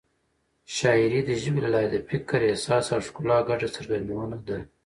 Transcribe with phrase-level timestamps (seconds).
[0.77, 4.59] شاعري د ژبې له لارې د فکر، احساس او ښکلا ګډه څرګندونه ده.